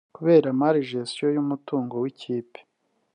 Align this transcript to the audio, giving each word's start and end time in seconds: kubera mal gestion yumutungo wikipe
kubera 0.15 0.47
mal 0.61 0.75
gestion 0.91 1.29
yumutungo 1.35 1.93
wikipe 2.03 2.59